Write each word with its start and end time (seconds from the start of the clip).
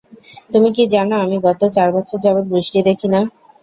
তুমি 0.51 0.69
কি 0.75 0.83
জানো, 0.93 1.15
আমি 1.19 1.37
গত 1.45 1.61
চার 1.75 1.89
বছর 1.95 2.17
যাবৎ 2.25 2.45
বৃষ্টি 2.51 2.79
দেখি 2.87 3.07
না? 3.13 3.21